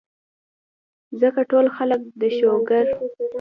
[1.21, 2.85] ځکه ټول خلک د شوګر،